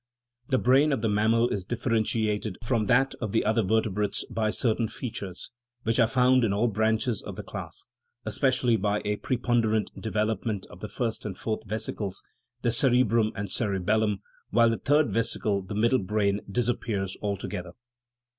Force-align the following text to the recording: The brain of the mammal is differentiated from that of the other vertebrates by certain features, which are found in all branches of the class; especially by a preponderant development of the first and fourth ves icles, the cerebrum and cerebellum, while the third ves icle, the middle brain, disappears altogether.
The 0.49 0.57
brain 0.57 0.91
of 0.91 1.03
the 1.03 1.09
mammal 1.09 1.49
is 1.49 1.63
differentiated 1.63 2.57
from 2.65 2.87
that 2.87 3.13
of 3.21 3.33
the 3.33 3.45
other 3.45 3.61
vertebrates 3.61 4.25
by 4.31 4.49
certain 4.49 4.87
features, 4.87 5.51
which 5.83 5.99
are 5.99 6.07
found 6.07 6.43
in 6.43 6.51
all 6.51 6.65
branches 6.69 7.21
of 7.21 7.35
the 7.35 7.43
class; 7.43 7.85
especially 8.25 8.77
by 8.77 9.03
a 9.05 9.17
preponderant 9.17 9.91
development 9.99 10.65
of 10.71 10.79
the 10.79 10.89
first 10.89 11.23
and 11.23 11.37
fourth 11.37 11.65
ves 11.69 11.85
icles, 11.87 12.15
the 12.63 12.71
cerebrum 12.71 13.31
and 13.35 13.51
cerebellum, 13.51 14.23
while 14.49 14.71
the 14.71 14.79
third 14.79 15.13
ves 15.13 15.37
icle, 15.39 15.61
the 15.67 15.75
middle 15.75 15.99
brain, 15.99 16.41
disappears 16.51 17.15
altogether. 17.21 17.73